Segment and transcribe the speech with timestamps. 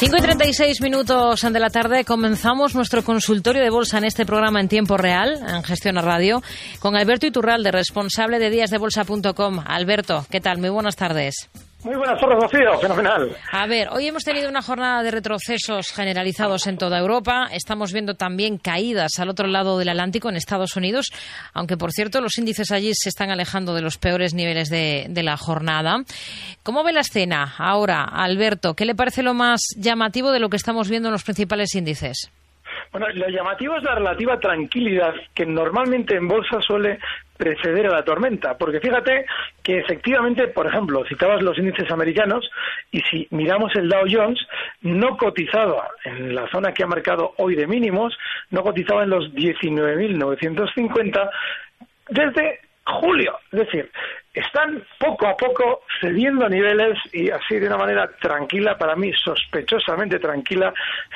[0.00, 4.58] 5 y 36 minutos de la tarde comenzamos nuestro consultorio de bolsa en este programa
[4.58, 6.42] en tiempo real, en Gestión a Radio,
[6.78, 9.60] con Alberto Iturralde, responsable de díasdebolsa.com.
[9.62, 10.56] Alberto, ¿qué tal?
[10.56, 11.50] Muy buenas tardes.
[11.82, 12.78] Muy buenas tardes, Rocío.
[12.78, 13.34] Fenomenal.
[13.52, 17.48] A ver, hoy hemos tenido una jornada de retrocesos generalizados en toda Europa.
[17.52, 21.06] Estamos viendo también caídas al otro lado del Atlántico, en Estados Unidos,
[21.54, 25.22] aunque por cierto los índices allí se están alejando de los peores niveles de, de
[25.22, 26.04] la jornada.
[26.62, 28.74] ¿Cómo ve la escena ahora, Alberto?
[28.74, 32.30] ¿Qué le parece lo más llamativo de lo que estamos viendo en los principales índices?
[32.92, 36.98] Bueno, lo llamativo es la relativa tranquilidad que normalmente en bolsa suele
[37.40, 39.24] preceder a la tormenta, porque fíjate
[39.62, 42.48] que efectivamente, por ejemplo, citabas los índices americanos
[42.92, 44.38] y si miramos el Dow Jones,
[44.82, 48.16] no cotizaba en la zona que ha marcado hoy de mínimos,
[48.50, 51.30] no cotizaba en los 19.950
[52.10, 53.38] desde julio.
[53.52, 53.90] Es decir,
[54.34, 60.18] están poco a poco cediendo niveles y así de una manera tranquila, para mí sospechosamente
[60.18, 60.72] tranquila,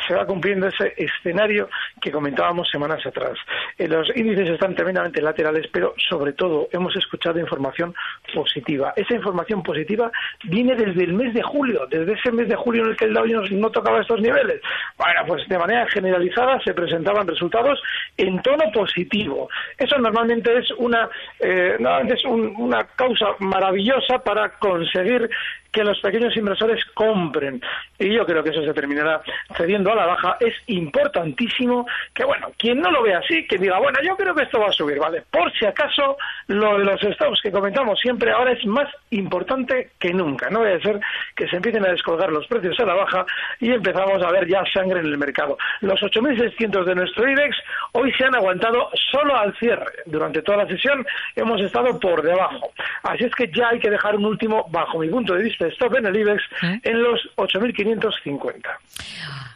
[0.06, 1.68] se va cumpliendo ese escenario
[2.04, 3.38] que comentábamos semanas atrás.
[3.78, 7.94] Eh, los índices están tremendamente laterales, pero sobre todo hemos escuchado información
[8.34, 8.92] positiva.
[8.94, 10.12] Esa información positiva
[10.44, 13.14] viene desde el mes de julio, desde ese mes de julio en el que el
[13.14, 14.60] Dow Jones no tocaba estos niveles.
[14.98, 17.82] Bueno, pues de manera generalizada se presentaban resultados
[18.18, 19.48] en tono positivo.
[19.78, 21.08] Eso normalmente es una,
[21.40, 25.30] eh, es una causa maravillosa para conseguir
[25.74, 27.60] que los pequeños inversores compren.
[27.98, 29.20] Y yo creo que eso se terminará
[29.56, 30.36] cediendo a la baja.
[30.40, 34.44] Es importantísimo que, bueno, quien no lo ve así, que diga, bueno, yo creo que
[34.44, 35.22] esto va a subir, ¿vale?
[35.30, 40.12] Por si acaso, lo de los stops que comentamos siempre ahora es más importante que
[40.14, 40.48] nunca.
[40.48, 41.00] No debe ser
[41.34, 43.26] que se empiecen a descolgar los precios a la baja
[43.60, 45.58] y empezamos a ver ya sangre en el mercado.
[45.80, 47.56] Los 8.600 de nuestro IBEX
[47.92, 49.90] hoy se han aguantado solo al cierre.
[50.06, 52.72] Durante toda la sesión hemos estado por debajo.
[53.02, 55.96] Así es que ya hay que dejar un último, bajo mi punto de vista, stop
[55.96, 56.80] en el IBEX ¿Eh?
[56.82, 58.62] en los 8.550.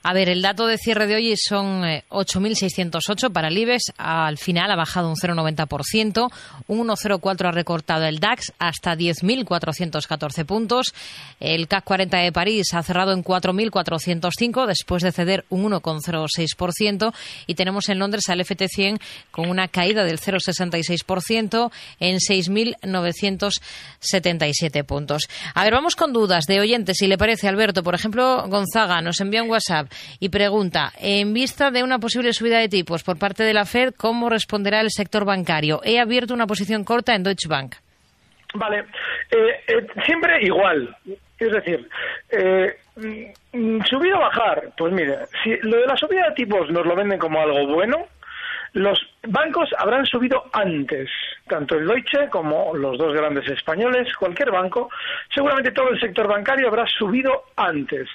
[0.03, 3.93] A ver, el dato de cierre de hoy son 8.608 eh, para el IBEX.
[3.99, 6.31] Al final ha bajado un 0,90%.
[6.69, 10.95] Un 1,04 ha recortado el DAX hasta 10.414 puntos.
[11.41, 17.13] El CAC 40 de París ha cerrado en 4.405 después de ceder un 1,06%.
[17.47, 21.71] Y tenemos en Londres al FT100 con una caída del 0,66%
[22.01, 25.29] en 6.977 puntos.
[25.55, 27.83] A ver, vamos con dudas de oyentes, si le parece, Alberto.
[27.83, 29.89] Por ejemplo, Gonzaga nos envía un WhatsApp
[30.21, 33.95] y pregunta, en vista de una posible subida de tipos por parte de la Fed,
[33.97, 35.81] ¿cómo responderá el sector bancario?
[35.85, 37.75] He abierto una posición corta en Deutsche Bank.
[38.55, 38.79] Vale,
[39.31, 40.97] eh, eh, siempre igual.
[41.39, 41.89] Es decir,
[42.31, 46.87] eh, mm, subir o bajar, pues mire, si lo de la subida de tipos nos
[46.87, 48.07] lo venden como algo bueno,
[48.73, 51.11] los bancos habrán subido antes,
[51.47, 54.91] tanto el Deutsche como los dos grandes españoles, cualquier banco,
[55.35, 58.09] seguramente todo el sector bancario habrá subido antes.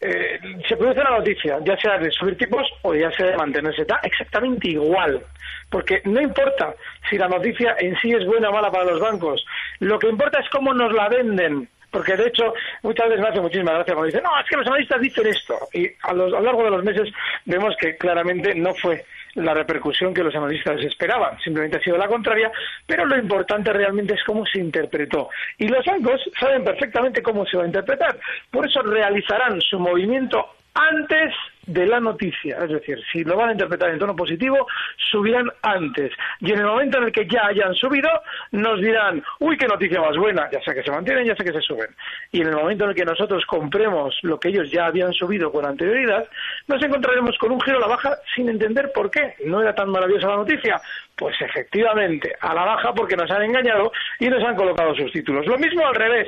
[0.00, 3.82] Eh, se produce la noticia, ya sea de subir tipos o ya sea de mantenerse,
[3.82, 5.22] está exactamente igual,
[5.68, 6.74] porque no importa
[7.08, 9.44] si la noticia en sí es buena o mala para los bancos,
[9.78, 13.40] lo que importa es cómo nos la venden porque de hecho muchas veces me hace
[13.40, 16.40] muchísima gracia cuando dicen, no, es que los analistas dicen esto, y a, a lo
[16.40, 17.08] largo de los meses
[17.44, 21.38] vemos que claramente no fue la repercusión que los analistas esperaban.
[21.38, 22.50] Simplemente ha sido la contraria,
[22.86, 25.28] pero lo importante realmente es cómo se interpretó.
[25.58, 28.18] Y los bancos saben perfectamente cómo se va a interpretar.
[28.50, 31.34] Por eso realizarán su movimiento antes
[31.66, 32.58] de la noticia.
[32.64, 34.66] Es decir, si lo van a interpretar en tono positivo,
[35.10, 36.12] subirán antes.
[36.40, 38.08] Y en el momento en el que ya hayan subido,
[38.52, 41.52] nos dirán, uy, qué noticia más buena, ya sé que se mantienen, ya sé que
[41.52, 41.88] se suben.
[42.32, 45.52] Y en el momento en el que nosotros compremos lo que ellos ya habían subido
[45.52, 46.28] con anterioridad,
[46.66, 49.34] nos encontraremos con un giro a la baja sin entender por qué.
[49.44, 50.80] No era tan maravillosa la noticia.
[51.16, 55.46] Pues efectivamente, a la baja porque nos han engañado y nos han colocado sus títulos.
[55.46, 56.26] Lo mismo al revés.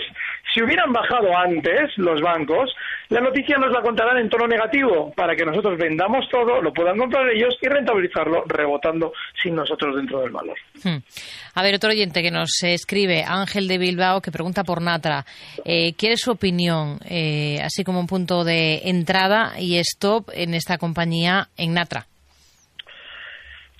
[0.52, 2.74] Si hubieran bajado antes los bancos,
[3.08, 6.98] la noticia nos la contarán en tono negativo para que nosotros vendamos todo, lo puedan
[6.98, 9.12] comprar ellos y rentabilizarlo rebotando
[9.42, 10.56] sin nosotros dentro del valor.
[10.82, 10.98] Hmm.
[11.54, 15.24] A ver, otro oyente que nos escribe, Ángel de Bilbao, que pregunta por Natra.
[15.64, 20.78] Eh, ¿Quiere su opinión, eh, así como un punto de entrada y stop en esta
[20.78, 22.06] compañía en Natra?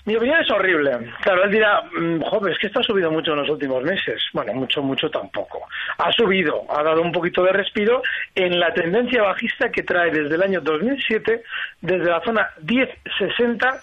[0.05, 0.91] Mi opinión es horrible.
[1.21, 4.21] Claro, él dirá, mm, joder, es que esto ha subido mucho en los últimos meses.
[4.33, 5.65] Bueno, mucho, mucho tampoco.
[5.97, 8.01] Ha subido, ha dado un poquito de respiro
[8.35, 11.43] en la tendencia bajista que trae desde el año 2007,
[11.81, 13.81] desde la zona 1060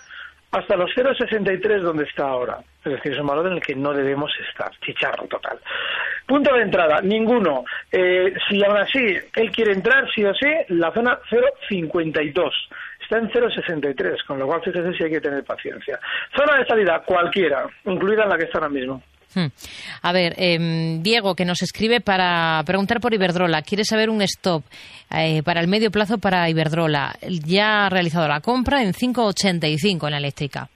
[0.52, 2.58] hasta los 0,63 donde está ahora.
[2.84, 4.70] Es decir, es un valor en el que no debemos estar.
[4.80, 5.58] Chicharro total.
[6.26, 7.64] Punto de entrada, ninguno.
[7.92, 12.50] Eh, si aún así él quiere entrar, sí o sí, la zona 0,52.
[13.10, 15.98] Está en 0,63, con lo cual fíjese si hay que tener paciencia.
[16.32, 19.02] Zona de salida, cualquiera, incluida en la que está ahora mismo.
[19.34, 19.46] Hmm.
[20.02, 23.62] A ver, em, Diego, que nos escribe para preguntar por Iberdrola.
[23.62, 24.62] Quiere saber un stop
[25.10, 27.16] eh, para el medio plazo para Iberdrola.
[27.44, 30.68] Ya ha realizado la compra en 5,85 en la eléctrica.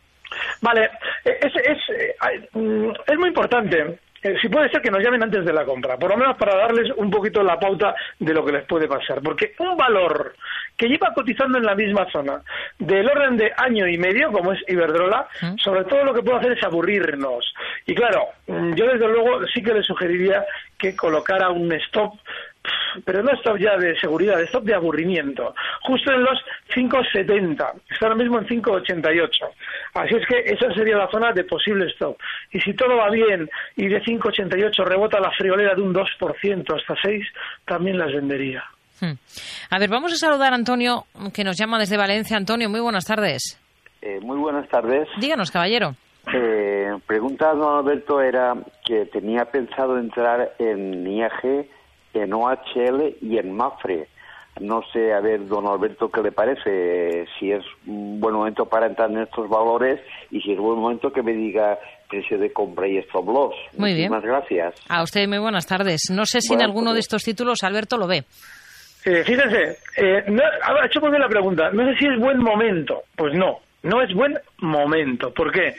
[0.60, 0.90] Vale,
[1.24, 5.44] es, es, eh, mm, es muy importante eh, si puede ser que nos llamen antes
[5.44, 8.52] de la compra, por lo menos para darles un poquito la pauta de lo que
[8.52, 10.34] les puede pasar, porque un valor
[10.78, 12.40] que lleva cotizando en la misma zona
[12.78, 15.28] del orden de año y medio, como es Iberdrola,
[15.62, 17.52] sobre todo lo que puede hacer es aburrirnos.
[17.84, 20.42] Y claro, mm, yo desde luego sí que le sugeriría
[20.78, 22.14] que colocara un stop
[23.04, 26.38] pero no stop ya de seguridad, stop de aburrimiento, justo en los
[26.74, 29.28] 5,70, está ahora mismo en 5,88.
[29.94, 32.16] Así es que esa sería la zona de posible stop.
[32.50, 36.94] Y si todo va bien y de 5,88 rebota la friolera de un 2% hasta
[37.02, 37.26] 6,
[37.64, 38.64] también las vendería.
[39.00, 39.14] Hmm.
[39.70, 42.36] A ver, vamos a saludar a Antonio, que nos llama desde Valencia.
[42.36, 43.60] Antonio, muy buenas tardes.
[44.00, 45.08] Eh, muy buenas tardes.
[45.18, 45.94] Díganos, caballero.
[46.32, 51.66] Eh, pregunta don Alberto era que tenía pensado entrar en IAG
[52.14, 54.08] en OHL y en MAFRE.
[54.60, 57.26] No sé, a ver, don Alberto, ¿qué le parece?
[57.38, 60.00] Si es un buen momento para entrar en estos valores
[60.30, 61.76] y si es buen momento que me diga
[62.08, 63.54] precio de compra y stop loss.
[63.76, 64.10] Muy bien.
[64.10, 64.74] Muchas gracias.
[64.88, 66.02] A usted muy buenas tardes.
[66.10, 68.24] No sé si en alguno de estos títulos Alberto lo ve.
[69.04, 71.70] Eh, fíjense, eh, no, ha hecho muy bien la pregunta.
[71.72, 73.02] No sé si es buen momento.
[73.16, 75.32] Pues no, no es buen momento.
[75.34, 75.74] ¿Por qué?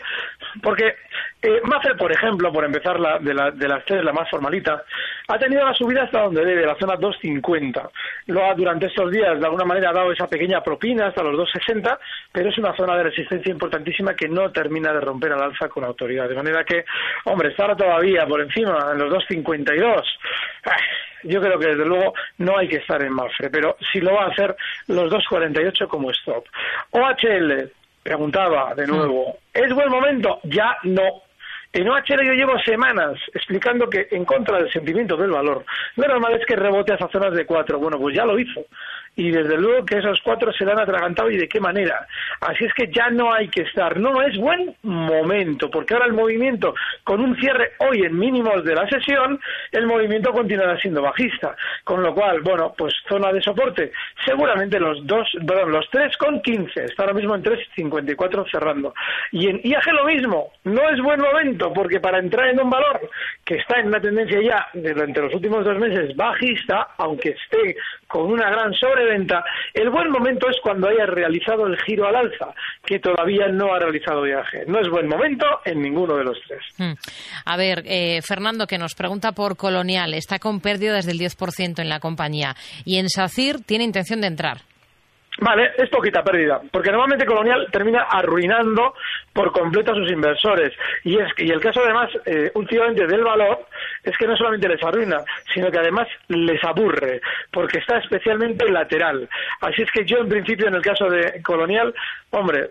[0.61, 0.95] Porque
[1.41, 1.61] eh,
[1.97, 4.83] por ejemplo, por empezar la, de, la, de, las tres, la más formalita,
[5.27, 7.89] ha tenido la subida hasta donde debe, la zona 250.
[8.27, 11.37] Lo ha, durante estos días, de alguna manera, ha dado esa pequeña propina hasta los
[11.37, 11.99] 260,
[12.31, 15.83] pero es una zona de resistencia importantísima que no termina de romper al alza con
[15.83, 16.27] autoridad.
[16.27, 16.85] De manera que,
[17.25, 20.19] hombre, estar todavía por encima, en los 252.
[21.23, 24.25] Yo creo que desde luego no hay que estar en Mafre, pero si lo va
[24.25, 24.55] a hacer
[24.87, 26.45] los 2.48 como stop.
[26.91, 27.71] OHL,
[28.05, 30.39] preguntaba de nuevo, ¿es buen momento?
[30.43, 31.23] Ya no.
[31.73, 35.65] En OHL yo llevo semanas explicando que en contra del sentimiento del valor,
[35.95, 37.79] lo normal es que rebote a esas zonas de cuatro.
[37.79, 38.63] Bueno, pues ya lo hizo
[39.15, 42.05] y desde luego que esos cuatro se dan atragantado y de qué manera.
[42.41, 46.13] Así es que ya no hay que estar, no es buen momento, porque ahora el
[46.13, 46.73] movimiento,
[47.03, 49.39] con un cierre hoy en mínimos de la sesión,
[49.71, 53.91] el movimiento continuará siendo bajista, con lo cual, bueno, pues zona de soporte,
[54.25, 58.93] seguramente los dos, perdón, los tres con quince, está ahora mismo en 3.54 cerrando.
[59.31, 63.09] Y en IAG lo mismo, no es buen momento, porque para entrar en un valor
[63.43, 63.55] que
[63.87, 67.75] una tendencia ya durante los últimos dos meses bajista, aunque esté
[68.07, 69.43] con una gran sobreventa,
[69.73, 72.53] el buen momento es cuando haya realizado el giro al alza,
[72.83, 74.63] que todavía no ha realizado viaje.
[74.67, 76.61] No es buen momento en ninguno de los tres.
[76.77, 76.93] Hmm.
[77.45, 81.89] A ver, eh, Fernando, que nos pregunta por Colonial, está con pérdidas del 10% en
[81.89, 84.57] la compañía y en SACIR tiene intención de entrar.
[85.37, 88.95] Vale, es poquita pérdida, porque normalmente Colonial termina arruinando
[89.33, 90.71] por completo a sus inversores.
[91.03, 93.65] Y, es, y el caso además, eh, últimamente del valor,
[94.01, 95.17] es que no solamente les arruina,
[95.53, 97.19] sino que además les aburre,
[97.51, 99.27] porque está especialmente lateral.
[99.59, 101.93] Así es que yo, en principio, en el caso de Colonial,
[102.31, 102.69] hombre,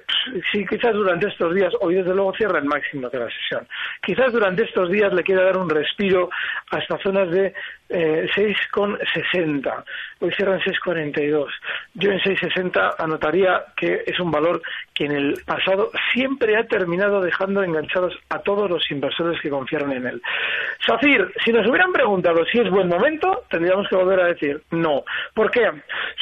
[0.50, 3.68] si quizás durante estos días, hoy desde luego cierra el máximo de la sesión,
[4.02, 6.30] quizás durante estos días le quiera dar un respiro
[6.70, 7.52] hasta zonas de
[7.94, 9.84] eh, 6,60.
[10.20, 11.46] Hoy cierran 6,42.
[11.94, 14.60] Yo en 6,60 anotaría que es un valor
[14.92, 19.92] que en el pasado siempre ha terminado dejando enganchados a todos los inversores que confiaron
[19.92, 20.22] en él.
[20.84, 25.04] SACIR, si nos hubieran preguntado si es buen momento, tendríamos que volver a decir no.
[25.32, 25.70] ¿Por qué?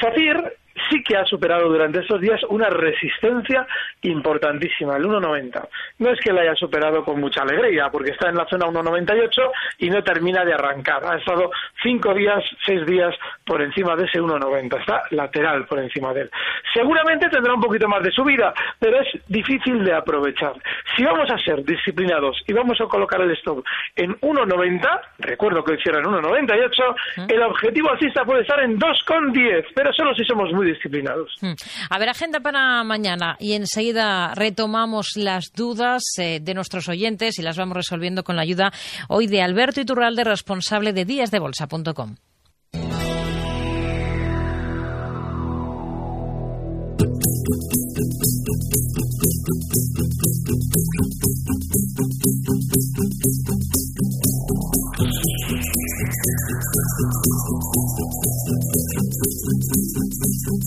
[0.00, 0.56] SACIR
[0.90, 3.66] sí que ha superado durante estos días una resistencia
[4.02, 5.68] importantísima, el 1,90.
[5.98, 9.50] No es que la haya superado con mucha alegría, porque está en la zona 1,98
[9.78, 11.04] y no termina de arrancar.
[11.04, 11.50] Ha estado
[11.82, 13.14] cinco días, seis días
[13.44, 14.80] por encima de ese 1,90.
[14.80, 16.30] Está lateral por encima de él.
[16.74, 20.54] Seguramente tendrá un poquito más de subida, pero es difícil de aprovechar.
[20.96, 23.64] Si vamos a ser disciplinados y vamos a colocar el stop
[23.96, 29.92] en 1,90, recuerdo que hicieron en 1,98, el objetivo alcista puede estar en 2,10, pero
[29.92, 31.32] solo si somos muy disciplinados.
[31.40, 31.52] Hmm.
[31.90, 37.42] A ver, agenda para mañana y enseguida retomamos las dudas eh, de nuestros oyentes y
[37.42, 38.72] las vamos resolviendo con la ayuda
[39.08, 42.16] hoy de Alberto Iturralde, responsable de díasdebolsa.com.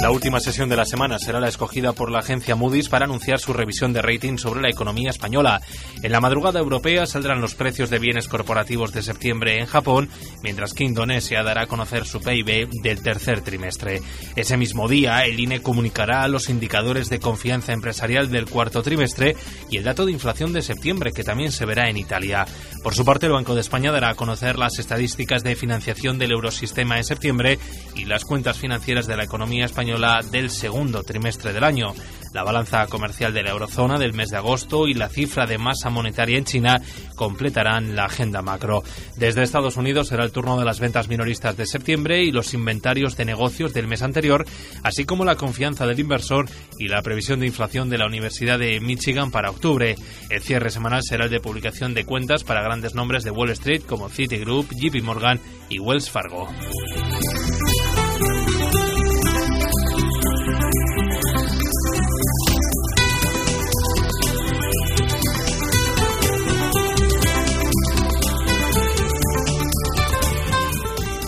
[0.00, 3.38] La última sesión de la semana será la escogida por la agencia Moody's para anunciar
[3.38, 5.60] su revisión de rating sobre la economía española.
[6.02, 10.08] En la madrugada europea saldrán los precios de bienes corporativos de septiembre en Japón,
[10.42, 14.00] mientras que Indonesia dará a conocer su PIB del tercer trimestre.
[14.36, 19.36] Ese mismo día, el INE comunicará los indicadores de confianza empresarial del cuarto trimestre
[19.68, 22.46] y el dato de inflación de septiembre, que también se verá en Italia.
[22.82, 26.32] Por su parte, el Banco de España dará a conocer las estadísticas de financiación del
[26.32, 27.58] eurosistema en septiembre
[27.94, 29.89] y las cuentas financieras de la economía española
[30.30, 31.94] del segundo trimestre del año.
[32.32, 35.90] La balanza comercial de la eurozona del mes de agosto y la cifra de masa
[35.90, 36.80] monetaria en China
[37.16, 38.84] completarán la agenda macro.
[39.16, 43.16] Desde Estados Unidos será el turno de las ventas minoristas de septiembre y los inventarios
[43.16, 44.46] de negocios del mes anterior,
[44.84, 46.46] así como la confianza del inversor
[46.78, 49.96] y la previsión de inflación de la Universidad de Michigan para octubre.
[50.28, 53.82] El cierre semanal será el de publicación de cuentas para grandes nombres de Wall Street
[53.82, 56.48] como Citigroup, JP Morgan y Wells Fargo.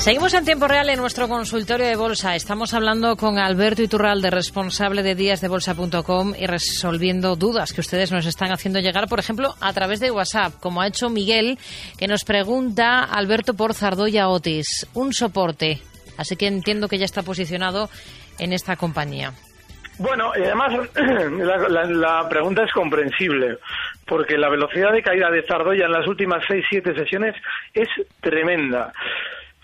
[0.03, 2.35] Seguimos en tiempo real en nuestro consultorio de bolsa.
[2.35, 8.51] Estamos hablando con Alberto Iturralde, responsable de díasdebolsa.com y resolviendo dudas que ustedes nos están
[8.51, 11.57] haciendo llegar, por ejemplo, a través de WhatsApp, como ha hecho Miguel,
[11.97, 15.79] que nos pregunta Alberto por Zardoya Otis, un soporte.
[16.19, 17.89] Así que entiendo que ya está posicionado
[18.41, 19.31] en esta compañía.
[19.99, 23.59] Bueno, y además la, pregunta es comprensible,
[24.05, 27.37] porque la velocidad de caída de Zardoya en las últimas 6-7 sesiones
[27.73, 27.87] es
[28.21, 28.93] tremenda.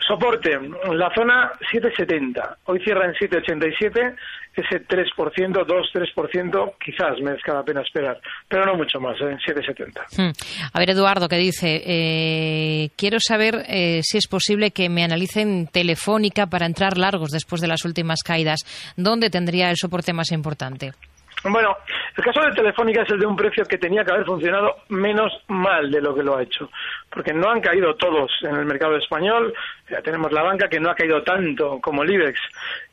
[0.08, 0.58] Soporte,
[0.94, 2.56] la zona 770.
[2.64, 4.14] Hoy cierra en 787.
[4.54, 8.18] Ese 3%, 2-3%, quizás merezca la pena esperar.
[8.48, 9.38] Pero no mucho más, en ¿eh?
[9.44, 10.06] 770.
[10.16, 10.32] Hmm.
[10.72, 15.68] A ver, Eduardo, que dice: eh, Quiero saber eh, si es posible que me analicen
[15.68, 18.60] Telefónica para entrar largos después de las últimas caídas.
[18.96, 20.92] ¿Dónde tendría el soporte más importante?
[21.44, 21.76] Bueno,
[22.16, 25.32] el caso de Telefónica es el de un precio que tenía que haber funcionado menos
[25.46, 26.68] mal de lo que lo ha hecho,
[27.10, 29.54] porque no han caído todos en el mercado español,
[29.88, 32.40] ya tenemos la banca que no ha caído tanto como el IBEX,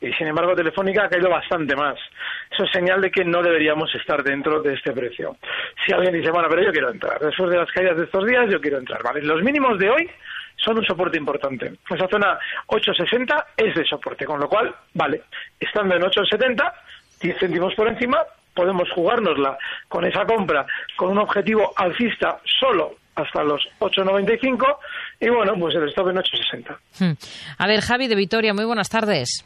[0.00, 1.98] y sin embargo Telefónica ha caído bastante más.
[2.50, 5.36] Eso es señal de que no deberíamos estar dentro de este precio.
[5.84, 8.48] Si alguien dice, bueno, pero yo quiero entrar, después de las caídas de estos días
[8.48, 9.22] yo quiero entrar, ¿vale?
[9.22, 10.10] Los mínimos de hoy
[10.54, 11.72] son un soporte importante.
[11.90, 15.22] Esa zona 860 es de soporte, con lo cual, vale,
[15.58, 16.72] estando en 870
[17.20, 18.18] 10 céntimos por encima,
[18.56, 19.56] podemos jugárnosla
[19.88, 24.76] con esa compra con un objetivo alcista solo hasta los 8.95
[25.20, 26.76] y bueno, pues el stop en 8.60.
[26.98, 27.12] Hmm.
[27.58, 29.44] A ver, Javi de Vitoria, muy buenas tardes.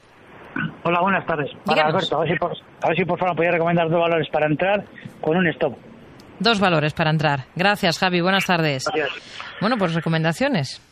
[0.83, 1.51] Hola, buenas tardes.
[1.65, 2.53] Para Alberto, a ver, si por,
[2.83, 4.85] a ver si por favor podía recomendar dos valores para entrar
[5.21, 5.77] con un stop.
[6.41, 7.45] Dos valores para entrar.
[7.55, 8.21] Gracias, Javi.
[8.21, 8.85] Buenas tardes.
[8.93, 9.59] Gracias.
[9.61, 10.83] Bueno, pues recomendaciones.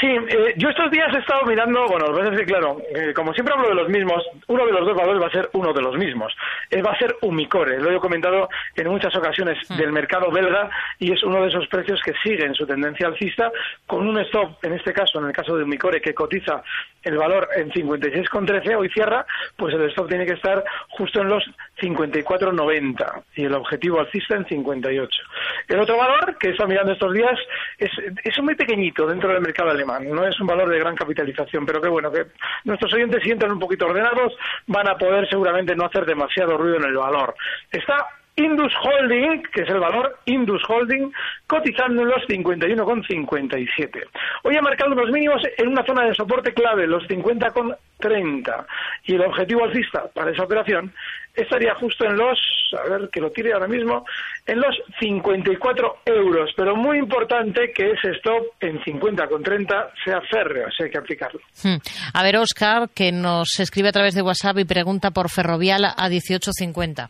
[0.00, 3.34] Sí, eh, yo estos días he estado mirando, bueno, lo que que claro, eh, como
[3.34, 5.82] siempre hablo de los mismos, uno de los dos valores va a ser uno de
[5.82, 6.32] los mismos.
[6.70, 9.76] Eh, va a ser Umicore, lo he comentado en muchas ocasiones mm.
[9.76, 10.70] del mercado belga
[11.00, 13.50] y es uno de esos precios que siguen su tendencia alcista
[13.86, 16.62] con un stop, en este caso, en el caso de Umicore, que cotiza
[17.02, 21.44] el valor en 56,13, hoy cierra, pues el stop tiene que estar justo en los
[21.80, 25.22] 54,90 y el objetivo alcista en 58.
[25.68, 27.36] El otro valor que he estado mirando estos días
[27.78, 27.90] es,
[28.22, 30.08] es muy pequeñito dentro del mercado alemán.
[30.10, 32.26] No es un valor de gran capitalización, pero que bueno, que
[32.64, 34.34] nuestros oyentes sientan un poquito ordenados,
[34.66, 37.34] van a poder seguramente no hacer demasiado ruido en el valor.
[37.70, 41.12] Está Indus Holding, que es el valor Indus Holding,
[41.46, 44.06] cotizando en los 51,57.
[44.44, 47.06] Hoy ha marcado unos mínimos en una zona de soporte clave, los
[48.02, 48.66] 50,30.
[49.04, 50.92] Y el objetivo alcista para esa operación
[51.34, 52.38] estaría justo en los,
[52.78, 54.04] a ver que lo tire ahora mismo,
[54.46, 56.50] en los 54 euros.
[56.56, 61.40] Pero muy importante que ese stop en 50,30 sea férreo, así hay que aplicarlo.
[61.62, 61.76] Hmm.
[62.12, 66.08] A ver, Oscar, que nos escribe a través de WhatsApp y pregunta por Ferrovial a
[66.08, 67.08] 18,50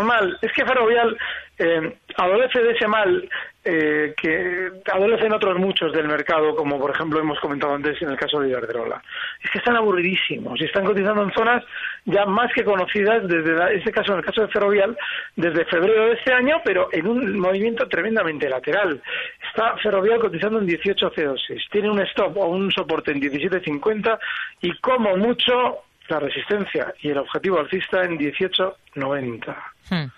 [0.00, 0.38] mal.
[0.40, 1.16] Es que Ferrovial
[1.62, 3.28] eh, adolece de ese mal
[3.64, 8.16] eh, que adolecen otros muchos del mercado, como por ejemplo hemos comentado antes en el
[8.16, 9.00] caso de Iberdrola.
[9.40, 11.62] Es que están aburridísimos y están cotizando en zonas
[12.04, 14.98] ya más que conocidas desde este caso, en el caso de Ferrovial,
[15.36, 19.00] desde febrero de este año, pero en un movimiento tremendamente lateral.
[19.48, 24.18] Está Ferrovial cotizando en 18.06, tiene un stop o un soporte en 17.50
[24.62, 29.56] y como mucho la resistencia y el objetivo alcista en 18.90.
[29.90, 30.10] Hmm.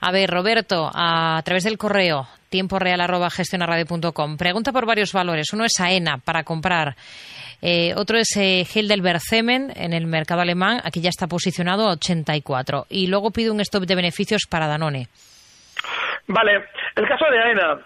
[0.00, 5.52] A ver, Roberto, a, través del correo tiempo real arroba gestionaradio.com, pregunta por varios valores.
[5.52, 6.94] Uno es AENA para comprar.
[7.62, 10.80] Eh, otro es eh, Heidelberg-Zemen en el mercado alemán.
[10.84, 12.86] Aquí ya está posicionado a 84.
[12.88, 15.08] Y luego pide un stop de beneficios para Danone.
[16.28, 16.64] Vale.
[16.94, 17.80] El caso de AENA.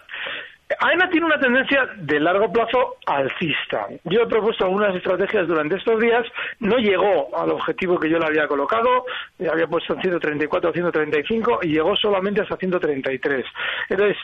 [0.79, 3.87] AENA tiene una tendencia de largo plazo alcista.
[4.05, 6.25] Yo he propuesto algunas estrategias durante estos días,
[6.59, 9.05] no llegó al objetivo que yo le había colocado,
[9.39, 13.45] había puesto en 134 o 135 y llegó solamente hasta 133.
[13.89, 14.17] Entonces,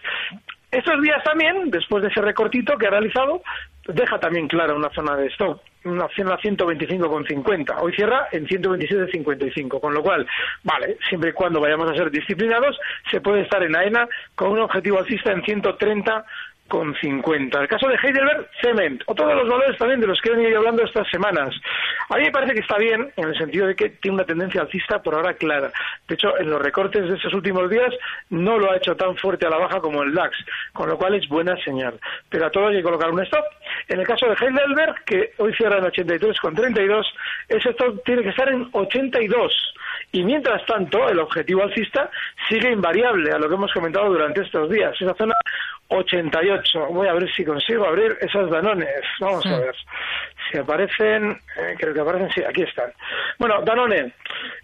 [0.71, 3.41] estos días también, después de ese recortito que ha realizado,
[3.87, 7.75] deja también clara una zona de stop, una zona 125,50.
[7.81, 10.25] Hoy cierra en 127,55, con lo cual,
[10.63, 12.77] vale, siempre y cuando vayamos a ser disciplinados,
[13.09, 16.25] se puede estar en AENA con un objetivo alcista en 130
[16.67, 17.61] con 50.
[17.61, 20.59] El caso de Heidelberg, Cement, o todos los valores también de los que he venido
[20.59, 21.55] hablando estas semanas.
[22.09, 24.61] A mí me parece que está bien en el sentido de que tiene una tendencia
[24.61, 25.71] alcista por ahora clara.
[26.07, 27.93] De hecho, en los recortes de estos últimos días
[28.29, 30.37] no lo ha hecho tan fuerte a la baja como el DAX,
[30.71, 31.99] con lo cual es buena señal.
[32.29, 33.43] Pero a todos hay que colocar un stop.
[33.89, 37.05] En el caso de Heidelberg, que hoy cierra en 83,32,
[37.49, 39.73] ese stop tiene que estar en 82.
[40.13, 42.09] Y mientras tanto, el objetivo alcista
[42.47, 44.95] sigue invariable a lo que hemos comentado durante estos días.
[44.99, 45.35] Esa zona
[45.89, 46.87] 88.
[46.87, 49.01] Voy a ver si consigo abrir esas Danones.
[49.19, 49.75] Vamos a ver.
[50.51, 52.91] Si aparecen, eh, creo que aparecen, sí, aquí están.
[53.37, 54.13] Bueno, Danone,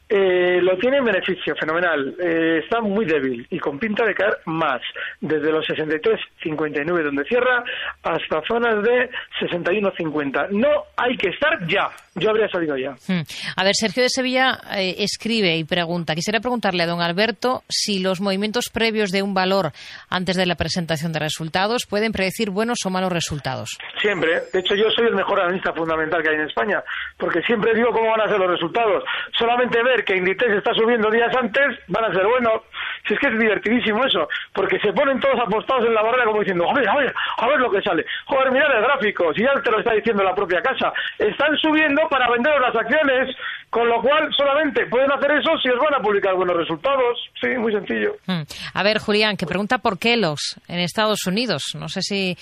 [0.08, 2.16] eh, lo tiene en beneficio, fenomenal.
[2.20, 4.82] Eh, está muy débil y con pinta de caer más.
[5.20, 7.64] Desde los 63.59 donde cierra
[8.04, 9.10] hasta zonas de
[9.42, 10.50] 61.50.
[10.52, 11.90] No hay que estar ya.
[12.16, 12.92] Yo habría salido ya.
[13.08, 13.24] Hmm.
[13.56, 16.14] A ver, Sergio de Sevilla eh, escribe y pregunta.
[16.14, 19.72] Quisiera preguntarle a don Alberto si los movimientos previos de un valor
[20.10, 23.78] antes de la presentación de resultados pueden predecir buenos o malos resultados.
[24.00, 24.44] Siempre.
[24.52, 26.84] De hecho, yo soy el mejor analista fundamental que hay en España,
[27.18, 29.04] porque siempre digo cómo van a ser los resultados.
[29.38, 32.62] Solamente ver que Inditex está subiendo días antes, van a ser buenos.
[33.08, 36.40] Si es que es divertidísimo eso, porque se ponen todos apostados en la barrera como
[36.40, 38.06] diciendo, a ver, a ver, a ver lo que sale.
[38.26, 40.94] Joder, mirad el gráfico, si ya te lo está diciendo la propia casa.
[41.18, 43.36] Están subiendo para vender las acciones,
[43.70, 47.20] con lo cual solamente pueden hacer eso si os van a publicar buenos resultados.
[47.42, 48.16] Sí, muy sencillo.
[48.26, 48.44] Hmm.
[48.74, 51.76] A ver, Julián, que pregunta por qué los en Estados Unidos.
[51.78, 52.38] No sé si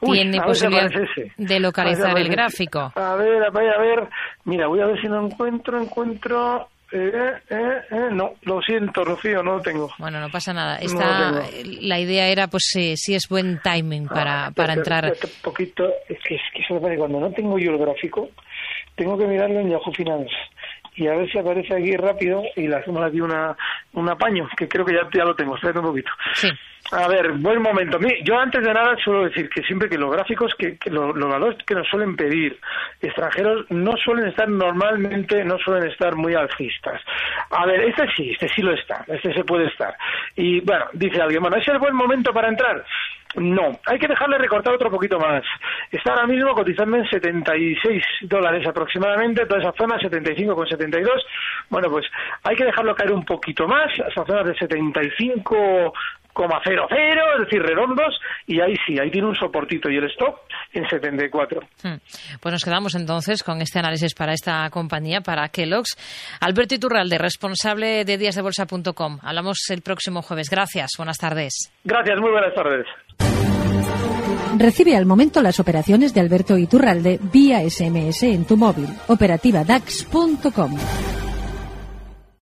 [0.00, 0.90] tiene posibilidad
[1.36, 2.92] de localizar el gráfico.
[2.96, 4.08] A ver, a ver, a ver.
[4.44, 6.68] Mira, voy a ver si lo encuentro, encuentro.
[6.92, 9.90] Eh, eh, eh, no, lo siento, Rocío, no lo tengo.
[9.98, 10.76] Bueno, no pasa nada.
[10.78, 15.04] Esta, la idea era, pues, si, si es buen timing para, ah, para entrar.
[15.04, 18.30] Un poquito, es que, es que cuando no tengo yo el gráfico,
[18.96, 20.34] tengo que mirarlo en Yahoo Finance
[20.96, 23.56] y a ver si aparece aquí rápido y le hacemos aquí una,
[23.94, 26.10] un apaño, que creo que ya, ya lo tengo, espérate un poquito.
[26.34, 26.48] Sí.
[26.92, 27.98] A ver, buen momento.
[28.24, 31.74] Yo antes de nada suelo decir que siempre que los gráficos, que, los, valores que
[31.74, 32.58] nos suelen pedir
[33.00, 37.00] extranjeros no suelen estar normalmente, no suelen estar muy alcistas.
[37.50, 39.96] A ver, este sí, este sí lo está, este se puede estar.
[40.34, 42.84] Y bueno, dice alguien, bueno, ¿es el buen momento para entrar?
[43.36, 45.44] No, hay que dejarle recortar otro poquito más.
[45.92, 51.24] Está ahora mismo cotizando en 76 dólares aproximadamente, toda esa zona 75 con 72.
[51.68, 52.06] Bueno, pues
[52.42, 55.92] hay que dejarlo caer un poquito más, esa zona de 75
[57.34, 60.36] es decir, redondos, y ahí sí, ahí tiene un soportito y el stop
[60.72, 61.60] en 74.
[61.82, 61.96] Hmm.
[62.40, 65.96] Pues nos quedamos entonces con este análisis para esta compañía, para Kellogg's.
[66.40, 69.18] Alberto Iturralde, responsable de díasdebolsa.com.
[69.22, 70.48] Hablamos el próximo jueves.
[70.50, 71.72] Gracias, buenas tardes.
[71.84, 72.86] Gracias, muy buenas tardes.
[74.58, 78.88] Recibe al momento las operaciones de Alberto Iturralde vía SMS en tu móvil.
[79.08, 80.76] Operativa DAX.com.